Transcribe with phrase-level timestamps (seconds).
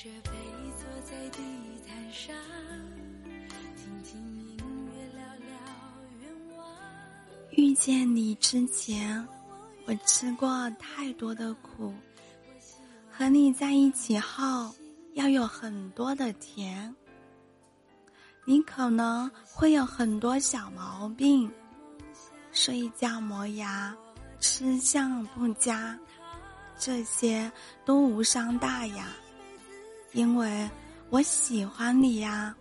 [0.00, 0.30] 着背
[0.76, 1.42] 坐在地
[1.84, 2.32] 毯上，
[3.76, 4.56] 听听音
[4.86, 5.48] 乐，聊聊
[6.20, 6.64] 愿望。
[7.50, 9.26] 遇见你之前，
[9.86, 11.92] 我吃过太多的苦；
[13.10, 14.72] 和你在一起后，
[15.14, 16.94] 要有很多的甜。
[18.44, 21.50] 你可能会有很多小毛病，
[22.52, 23.92] 睡觉磨牙，
[24.38, 25.98] 吃相不佳，
[26.78, 27.50] 这些
[27.84, 29.08] 都无伤大雅，
[30.12, 30.68] 因为
[31.10, 32.54] 我喜欢你呀。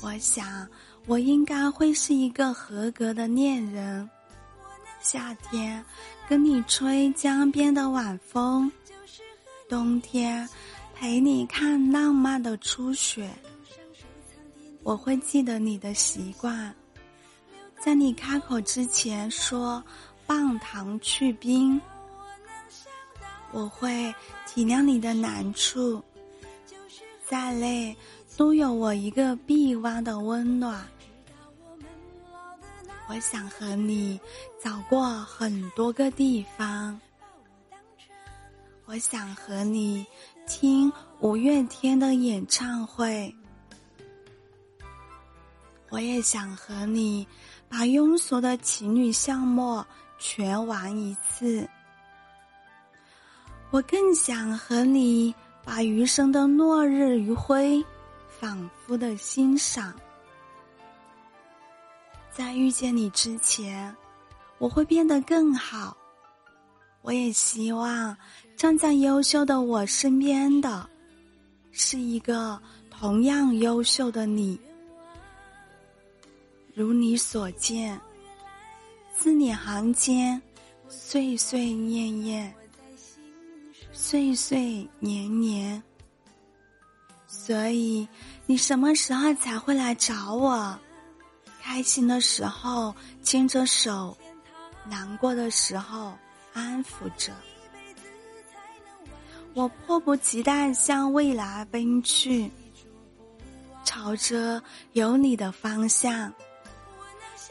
[0.00, 0.66] 我想，
[1.06, 4.08] 我应该会是一个合格的恋人。
[5.00, 5.84] 夏天，
[6.28, 8.70] 跟你吹江边的晚风；
[9.68, 10.48] 冬天，
[10.94, 13.30] 陪你看浪漫的初雪。
[14.82, 16.74] 我会记得你的习惯，
[17.80, 19.82] 在你开口之前说
[20.26, 21.80] “棒糖去冰”。
[23.52, 24.12] 我会
[24.54, 26.02] 体谅你的难处，
[27.26, 27.96] 再累
[28.36, 30.86] 都有我一个臂弯的温暖。
[33.08, 34.20] 我想和你
[34.62, 37.00] 走过很多个地方，
[38.84, 40.06] 我想和你
[40.46, 43.34] 听五月天的演唱会。
[45.88, 47.26] 我也想和你
[47.70, 49.82] 把庸俗的情侣项目
[50.18, 51.66] 全玩一次。
[53.72, 55.34] 我更想和你
[55.64, 57.82] 把余生的落日余晖
[58.28, 59.94] 反复的欣赏。
[62.30, 63.94] 在遇见你之前，
[64.58, 65.96] 我会变得更好。
[67.00, 68.14] 我也希望
[68.56, 70.86] 站在优秀的我身边的，
[71.70, 74.60] 是一个同样优秀的你。
[76.74, 77.98] 如你所见，
[79.16, 80.40] 字里行间，
[80.90, 82.54] 岁岁念念，
[83.92, 85.82] 岁岁年年。
[87.26, 88.06] 所以，
[88.46, 90.78] 你什么时候才会来找我？
[91.60, 94.16] 开心的时候牵着手，
[94.84, 96.12] 难过的时候
[96.52, 97.32] 安抚着。
[99.54, 102.50] 我迫不及待向未来奔去，
[103.84, 106.32] 朝着有你的方向。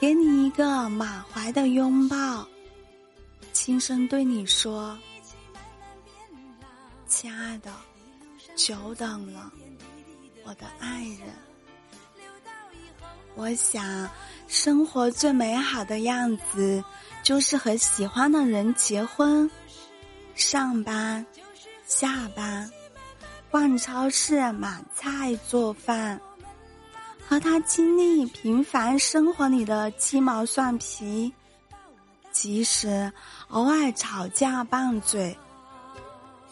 [0.00, 2.46] 给你一个满怀的拥抱，
[3.52, 4.98] 轻声对你说
[7.20, 7.70] ：“亲爱的，
[8.56, 9.52] 久等了，
[10.42, 11.28] 我的爱人。”
[13.36, 14.08] 我想，
[14.48, 16.82] 生活最美好的样子，
[17.22, 19.50] 就是和喜欢的人结婚，
[20.34, 21.26] 上班、
[21.84, 22.70] 下班，
[23.50, 26.18] 逛超市买菜做饭。
[27.28, 31.30] 和他经历平凡生活里的鸡毛蒜皮，
[32.32, 33.12] 即使
[33.48, 35.36] 偶尔吵架拌嘴，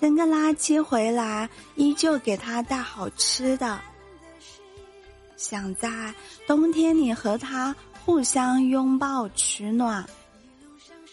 [0.01, 3.79] 扔个垃圾回来依旧给他带好吃的。
[5.37, 6.15] 想在
[6.47, 10.05] 冬天里和他互相拥抱取暖，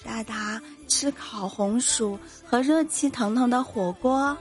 [0.04, 4.36] 带他吃烤红薯和热气腾腾的火锅，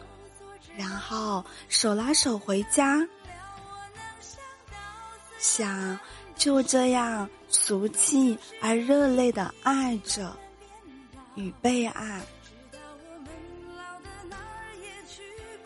[0.76, 3.06] 然后手拉手回家。
[5.38, 5.98] 想
[6.36, 10.34] 就这样俗气而热烈的爱着
[11.34, 12.22] 与被爱。